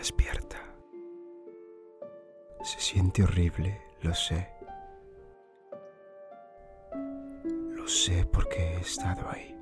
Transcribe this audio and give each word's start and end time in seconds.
despierta. 0.00 0.56
Se 2.62 2.80
siente 2.80 3.22
horrible, 3.22 3.82
lo 4.00 4.14
sé. 4.14 4.48
Lo 7.76 7.86
sé 7.86 8.24
porque 8.32 8.58
he 8.58 8.80
estado 8.80 9.28
ahí, 9.28 9.54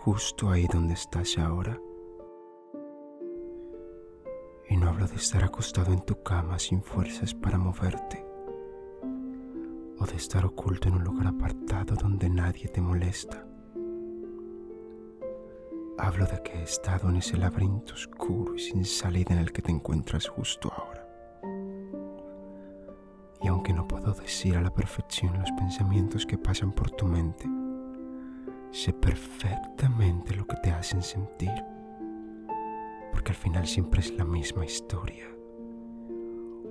justo 0.00 0.50
ahí 0.50 0.66
donde 0.66 0.94
estás 0.94 1.38
ahora. 1.38 1.78
Y 4.68 4.76
no 4.76 4.88
hablo 4.88 5.06
de 5.06 5.16
estar 5.16 5.44
acostado 5.44 5.92
en 5.92 6.00
tu 6.00 6.20
cama 6.24 6.58
sin 6.58 6.82
fuerzas 6.82 7.32
para 7.32 7.56
moverte, 7.56 8.26
o 10.00 10.04
de 10.04 10.16
estar 10.16 10.44
oculto 10.44 10.88
en 10.88 10.94
un 10.94 11.04
lugar 11.04 11.28
apartado 11.28 11.94
donde 11.94 12.28
nadie 12.28 12.66
te 12.66 12.80
molesta. 12.80 13.46
Hablo 16.02 16.26
de 16.26 16.42
que 16.42 16.58
he 16.58 16.62
estado 16.64 17.10
en 17.10 17.18
ese 17.18 17.36
laberinto 17.36 17.94
oscuro 17.94 18.56
y 18.56 18.58
sin 18.58 18.84
salida 18.84 19.34
en 19.34 19.38
el 19.38 19.52
que 19.52 19.62
te 19.62 19.70
encuentras 19.70 20.26
justo 20.26 20.72
ahora. 20.76 21.06
Y 23.40 23.46
aunque 23.46 23.72
no 23.72 23.86
puedo 23.86 24.12
decir 24.12 24.56
a 24.56 24.62
la 24.62 24.74
perfección 24.74 25.38
los 25.38 25.52
pensamientos 25.52 26.26
que 26.26 26.36
pasan 26.36 26.72
por 26.72 26.90
tu 26.90 27.06
mente, 27.06 27.48
sé 28.72 28.92
perfectamente 28.92 30.34
lo 30.34 30.44
que 30.44 30.56
te 30.56 30.72
hacen 30.72 31.02
sentir. 31.02 31.54
Porque 33.12 33.30
al 33.30 33.36
final 33.36 33.68
siempre 33.68 34.00
es 34.00 34.12
la 34.12 34.24
misma 34.24 34.64
historia. 34.64 35.28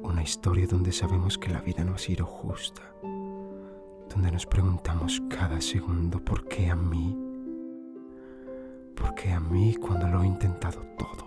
Una 0.03 0.23
historia 0.23 0.67
donde 0.67 0.91
sabemos 0.91 1.37
que 1.37 1.51
la 1.51 1.61
vida 1.61 1.85
no 1.85 1.95
ha 1.95 1.99
sido 1.99 2.25
justa. 2.25 2.81
Donde 3.01 4.29
nos 4.29 4.45
preguntamos 4.45 5.21
cada 5.29 5.61
segundo 5.61 6.19
por 6.19 6.49
qué 6.49 6.69
a 6.69 6.75
mí 6.75 7.30
¿Por 9.01 9.15
qué 9.15 9.31
a 9.31 9.39
mí 9.39 9.75
cuando 9.75 10.07
lo 10.07 10.21
he 10.21 10.27
intentado 10.27 10.79
todo? 10.95 11.25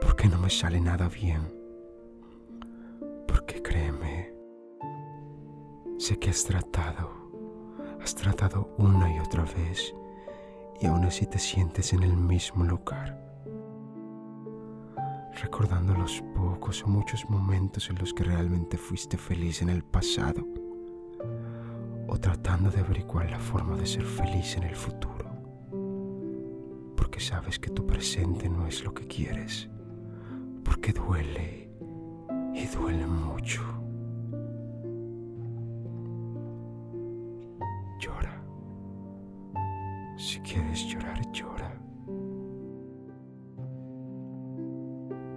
¿Por 0.00 0.16
qué 0.16 0.26
no 0.28 0.36
me 0.36 0.50
sale 0.50 0.80
nada 0.80 1.08
bien? 1.08 1.42
Porque 3.28 3.62
créeme, 3.62 4.34
sé 5.96 6.18
que 6.18 6.30
has 6.30 6.42
tratado, 6.42 7.08
has 8.02 8.16
tratado 8.16 8.74
una 8.78 9.14
y 9.14 9.20
otra 9.20 9.44
vez 9.44 9.94
y 10.80 10.86
aún 10.86 11.04
así 11.04 11.24
te 11.24 11.38
sientes 11.38 11.92
en 11.92 12.02
el 12.02 12.16
mismo 12.16 12.64
lugar. 12.64 13.16
Recordando 15.40 15.94
los 15.94 16.20
pocos 16.34 16.82
o 16.82 16.88
muchos 16.88 17.30
momentos 17.30 17.88
en 17.90 17.98
los 18.00 18.12
que 18.12 18.24
realmente 18.24 18.76
fuiste 18.76 19.16
feliz 19.16 19.62
en 19.62 19.68
el 19.68 19.84
pasado 19.84 20.44
o 22.08 22.18
tratando 22.18 22.72
de 22.72 22.80
averiguar 22.80 23.30
la 23.30 23.38
forma 23.38 23.76
de 23.76 23.86
ser 23.86 24.04
feliz 24.04 24.56
en 24.56 24.64
el 24.64 24.74
futuro 24.74 25.19
sabes 27.20 27.58
que 27.58 27.70
tu 27.70 27.86
presente 27.86 28.48
no 28.48 28.66
es 28.66 28.82
lo 28.82 28.94
que 28.94 29.06
quieres, 29.06 29.68
porque 30.64 30.92
duele 30.92 31.68
y 32.54 32.66
duele 32.66 33.06
mucho. 33.06 33.62
Llora. 38.00 38.42
Si 40.16 40.40
quieres 40.40 40.86
llorar, 40.86 41.20
llora. 41.32 41.78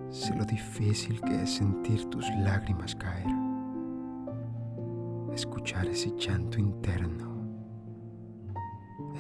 Sé 0.10 0.34
lo 0.36 0.46
difícil 0.46 1.20
que 1.22 1.44
es 1.44 1.56
sentir 1.56 2.06
tus 2.06 2.30
lágrimas 2.40 2.96
caer, 2.96 3.28
escuchar 5.34 5.86
ese 5.88 6.14
llanto 6.18 6.60
interno 6.60 7.33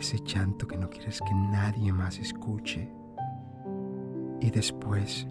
ese 0.03 0.21
llanto 0.25 0.67
que 0.67 0.77
no 0.77 0.89
quieres 0.89 1.21
que 1.21 1.33
nadie 1.33 1.93
más 1.93 2.19
escuche. 2.19 2.93
Y 4.41 4.51
después 4.51 5.25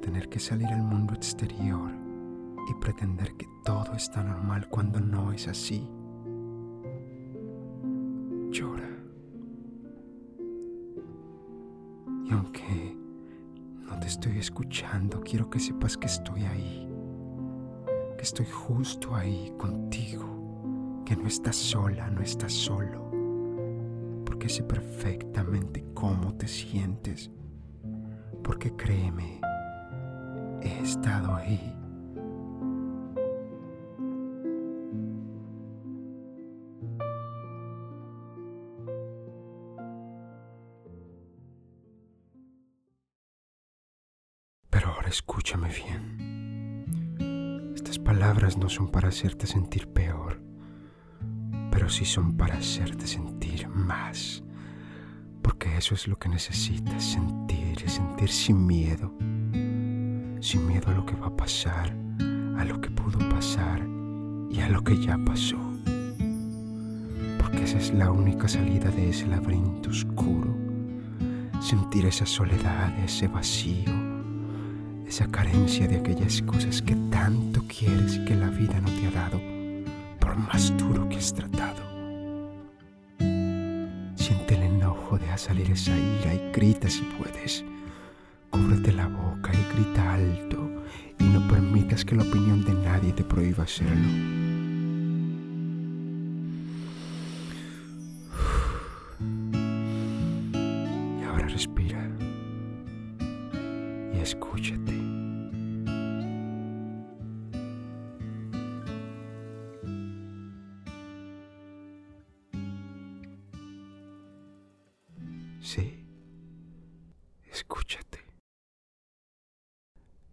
tener 0.00 0.28
que 0.28 0.38
salir 0.38 0.68
al 0.68 0.84
mundo 0.84 1.14
exterior 1.14 1.90
y 2.68 2.74
pretender 2.74 3.34
que 3.34 3.48
todo 3.64 3.92
está 3.94 4.22
normal 4.22 4.68
cuando 4.68 5.00
no 5.00 5.32
es 5.32 5.48
así. 5.48 5.90
Llora. 8.50 8.88
Y 12.24 12.32
aunque 12.32 12.96
no 13.80 13.98
te 13.98 14.06
estoy 14.06 14.38
escuchando, 14.38 15.20
quiero 15.22 15.50
que 15.50 15.58
sepas 15.58 15.96
que 15.96 16.06
estoy 16.06 16.44
ahí, 16.44 16.88
que 18.16 18.22
estoy 18.22 18.46
justo 18.46 19.12
ahí 19.12 19.52
contigo, 19.58 21.02
que 21.04 21.16
no 21.16 21.26
estás 21.26 21.56
sola, 21.56 22.08
no 22.10 22.20
estás 22.20 22.52
solo 22.52 23.09
porque 24.40 24.54
sé 24.54 24.62
perfectamente 24.62 25.84
cómo 25.92 26.34
te 26.34 26.48
sientes, 26.48 27.30
porque 28.42 28.74
créeme, 28.74 29.38
he 30.62 30.80
estado 30.80 31.34
ahí. 31.34 31.76
Pero 44.70 44.88
ahora 44.88 45.10
escúchame 45.10 45.68
bien. 45.68 47.74
Estas 47.76 47.98
palabras 47.98 48.56
no 48.56 48.70
son 48.70 48.88
para 48.88 49.08
hacerte 49.08 49.46
sentir 49.46 49.86
peor 49.88 50.19
pero 51.90 51.98
sí 51.98 52.04
son 52.04 52.36
para 52.36 52.54
hacerte 52.54 53.04
sentir 53.04 53.66
más. 53.66 54.44
Porque 55.42 55.76
eso 55.76 55.96
es 55.96 56.06
lo 56.06 56.16
que 56.20 56.28
necesitas, 56.28 57.02
sentir 57.02 57.80
sentir 57.88 58.28
sin 58.28 58.64
miedo. 58.64 59.12
Sin 60.40 60.68
miedo 60.68 60.88
a 60.90 60.94
lo 60.94 61.04
que 61.04 61.16
va 61.16 61.26
a 61.26 61.36
pasar, 61.36 61.92
a 62.56 62.64
lo 62.64 62.80
que 62.80 62.90
pudo 62.90 63.18
pasar 63.28 63.84
y 64.48 64.60
a 64.60 64.68
lo 64.68 64.84
que 64.84 65.04
ya 65.04 65.18
pasó. 65.18 65.58
Porque 67.40 67.64
esa 67.64 67.78
es 67.78 67.92
la 67.92 68.12
única 68.12 68.46
salida 68.46 68.88
de 68.92 69.10
ese 69.10 69.26
laberinto 69.26 69.90
oscuro. 69.90 70.56
Sentir 71.60 72.06
esa 72.06 72.24
soledad, 72.24 72.96
ese 73.00 73.26
vacío, 73.26 73.90
esa 75.08 75.26
carencia 75.26 75.88
de 75.88 75.96
aquellas 75.96 76.40
cosas 76.42 76.82
que 76.82 76.94
tanto 77.10 77.64
quieres 77.66 78.20
que 78.20 78.36
la 78.36 78.48
vida 78.50 78.80
no 78.80 78.90
te 78.90 79.08
ha 79.08 79.10
dado 79.10 79.49
más 80.36 80.76
duro 80.76 81.08
que 81.08 81.16
has 81.16 81.32
tratado. 81.34 81.82
Siente 84.16 84.54
el 84.54 84.62
enojo, 84.62 85.18
deja 85.18 85.38
salir 85.38 85.70
esa 85.70 85.96
ira 85.96 86.34
y 86.34 86.52
grita 86.52 86.88
si 86.88 87.02
puedes. 87.02 87.64
Cúbrete 88.50 88.92
la 88.92 89.06
boca 89.06 89.52
y 89.52 89.74
grita 89.74 90.14
alto 90.14 90.70
y 91.18 91.24
no 91.24 91.46
permitas 91.48 92.04
que 92.04 92.16
la 92.16 92.22
opinión 92.22 92.64
de 92.64 92.74
nadie 92.74 93.12
te 93.12 93.24
prohíba 93.24 93.64
hacerlo. 93.64 94.08
Y 101.20 101.24
ahora 101.24 101.46
respira 101.48 102.08
y 104.14 104.18
escúchate. 104.18 105.09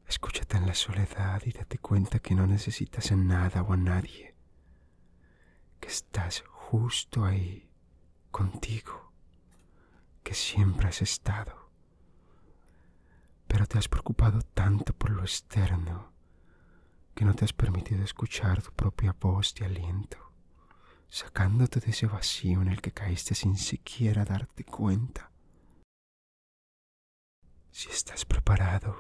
Escúchate 0.08 0.58
en 0.58 0.68
la 0.68 0.74
soledad 0.74 1.42
y 1.46 1.52
date 1.52 1.78
cuenta 1.78 2.20
que 2.20 2.34
no 2.34 2.48
necesitas 2.48 3.12
a 3.12 3.16
nada 3.16 3.62
o 3.62 3.74
a 3.74 3.78
nadie, 3.78 4.36
que 5.80 5.88
estás 5.88 6.44
justo 6.48 7.26
ahí 7.26 7.70
contigo, 8.32 9.12
que 10.24 10.34
siempre 10.34 10.88
has 10.88 11.02
estado. 11.02 11.72
Pero 13.48 13.66
te 13.66 13.78
has 13.78 13.88
preocupado 13.88 14.42
tanto 14.42 14.94
por 14.94 15.12
lo 15.12 15.22
externo 15.22 16.14
que 17.14 17.26
no 17.26 17.34
te 17.34 17.46
has 17.46 17.54
permitido 17.54 18.04
escuchar 18.04 18.62
tu 18.62 18.72
propia 18.72 19.16
voz 19.20 19.54
de 19.56 19.66
aliento 19.66 20.28
sacándote 21.10 21.80
de 21.80 21.92
ese 21.92 22.08
vacío 22.08 22.62
en 22.62 22.70
el 22.70 22.82
que 22.82 22.92
caíste 22.92 23.36
sin 23.36 23.58
siquiera 23.58 24.26
darte 24.26 24.64
cuenta. 24.64 25.32
Si 27.72 27.90
estás 27.90 28.26
preparado, 28.26 28.96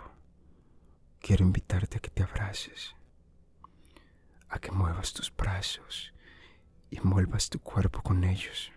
quiero 1.27 1.43
invitarte 1.43 1.97
a 1.97 1.99
que 1.99 2.09
te 2.09 2.23
abraces, 2.23 2.95
a 4.47 4.59
que 4.59 4.71
muevas 4.71 5.11
tus 5.11 5.29
brazos 5.35 6.13
y 6.89 6.99
envuelvas 6.99 7.49
tu 7.49 7.59
cuerpo 7.59 8.01
con 8.01 8.23
ellos. 8.23 8.71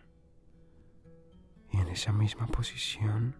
Y 1.70 1.76
en 1.76 1.88
esa 1.90 2.12
misma 2.12 2.48
posición, 2.48 3.36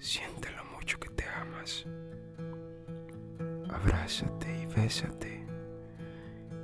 siente 0.00 0.50
lo 0.50 0.64
mucho 0.64 0.98
que 0.98 1.10
te 1.10 1.28
amas. 1.28 1.86
Abrázate 3.70 4.62
y 4.62 4.66
bésate 4.66 5.46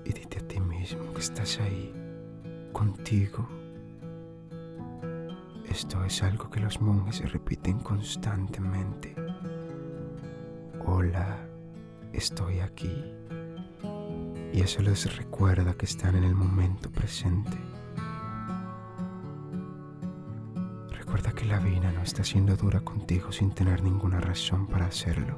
y 0.04 0.12
dite 0.12 0.38
a 0.40 0.48
ti 0.48 0.58
mismo 0.58 1.12
que 1.14 1.20
estás 1.20 1.60
ahí, 1.60 1.94
contigo. 2.72 3.48
Esto 5.68 6.04
es 6.04 6.20
algo 6.24 6.50
que 6.50 6.58
los 6.58 6.80
monjes 6.80 7.30
repiten 7.30 7.78
constantemente. 7.78 9.23
Hola, 10.86 11.38
estoy 12.12 12.60
aquí. 12.60 13.04
Y 14.52 14.60
eso 14.60 14.82
les 14.82 15.16
recuerda 15.16 15.74
que 15.74 15.86
están 15.86 16.14
en 16.16 16.24
el 16.24 16.34
momento 16.34 16.90
presente. 16.90 17.56
Recuerda 20.98 21.32
que 21.32 21.44
la 21.46 21.58
vida 21.58 21.90
no 21.92 22.02
está 22.02 22.22
siendo 22.24 22.56
dura 22.56 22.80
contigo 22.80 23.32
sin 23.32 23.50
tener 23.52 23.82
ninguna 23.82 24.20
razón 24.20 24.66
para 24.66 24.86
hacerlo. 24.86 25.36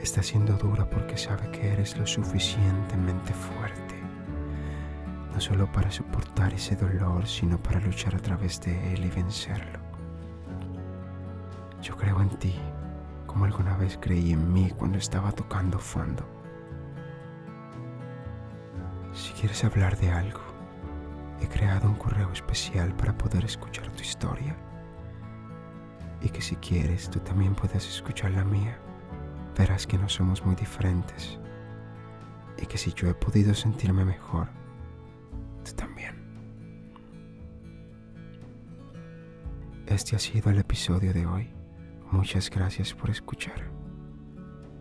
Está 0.00 0.22
siendo 0.22 0.54
dura 0.54 0.88
porque 0.88 1.16
sabe 1.16 1.50
que 1.50 1.72
eres 1.72 1.96
lo 1.98 2.06
suficientemente 2.06 3.32
fuerte 3.32 3.98
no 5.38 5.42
solo 5.42 5.70
para 5.70 5.88
soportar 5.88 6.52
ese 6.52 6.74
dolor, 6.74 7.24
sino 7.28 7.58
para 7.58 7.78
luchar 7.78 8.12
a 8.16 8.18
través 8.18 8.60
de 8.60 8.92
él 8.92 9.04
y 9.04 9.08
vencerlo. 9.08 9.78
Yo 11.80 11.96
creo 11.96 12.20
en 12.20 12.30
ti, 12.40 12.56
como 13.28 13.44
alguna 13.44 13.76
vez 13.76 13.96
creí 14.00 14.32
en 14.32 14.52
mí 14.52 14.72
cuando 14.76 14.98
estaba 14.98 15.30
tocando 15.30 15.78
fondo. 15.78 16.28
Si 19.12 19.32
quieres 19.34 19.62
hablar 19.62 19.96
de 19.98 20.10
algo, 20.10 20.40
he 21.40 21.46
creado 21.46 21.88
un 21.88 21.94
correo 21.94 22.32
especial 22.32 22.92
para 22.96 23.16
poder 23.16 23.44
escuchar 23.44 23.88
tu 23.90 24.02
historia. 24.02 24.56
Y 26.20 26.30
que 26.30 26.42
si 26.42 26.56
quieres, 26.56 27.08
tú 27.08 27.20
también 27.20 27.54
puedes 27.54 27.88
escuchar 27.88 28.32
la 28.32 28.42
mía. 28.42 28.76
Verás 29.56 29.86
que 29.86 29.98
no 29.98 30.08
somos 30.08 30.44
muy 30.44 30.56
diferentes. 30.56 31.38
Y 32.60 32.66
que 32.66 32.76
si 32.76 32.92
yo 32.92 33.08
he 33.08 33.14
podido 33.14 33.54
sentirme 33.54 34.04
mejor, 34.04 34.48
también. 35.74 36.14
Este 39.86 40.16
ha 40.16 40.18
sido 40.18 40.50
el 40.50 40.58
episodio 40.58 41.12
de 41.12 41.26
hoy. 41.26 41.57
Muchas 42.10 42.50
gracias 42.50 42.94
por 42.94 43.10
escuchar. 43.10 43.70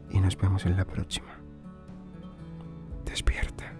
Y 0.09 0.19
nos 0.19 0.37
vemos 0.37 0.65
en 0.65 0.77
la 0.77 0.85
próxima. 0.85 1.39
Despierta. 3.05 3.76